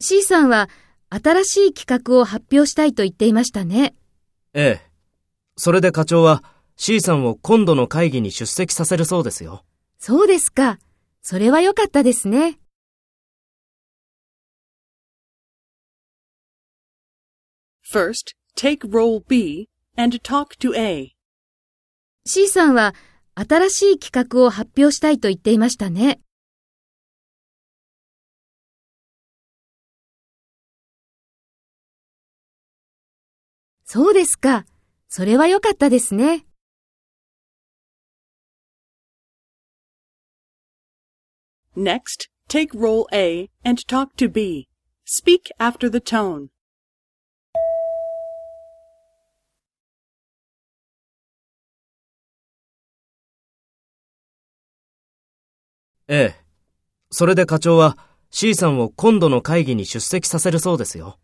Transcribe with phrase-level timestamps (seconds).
[0.00, 0.68] C さんは
[1.10, 3.94] 新しい企画を発表したいと言っていましたね。
[4.52, 4.90] ええ。
[5.56, 6.42] それで課長は
[6.76, 9.64] C さんを今度の会議に出席させるそうですよ。
[10.00, 10.80] そうですか。
[11.22, 12.58] それは良かったですね。
[17.88, 21.12] First, take role B and talk to A.
[22.26, 22.92] C さんは
[23.36, 26.18] 新しい企画を発表したいと言っていましたね。
[33.94, 34.64] そうですか。
[35.10, 36.46] それは良かったですね。
[41.76, 44.66] Next, take role A and talk to B.
[45.04, 46.46] Speak after the tone.
[56.08, 56.34] ええ。
[57.10, 57.98] それで課長は
[58.30, 61.18] C さんを今度の会議に出席させるそうですよ。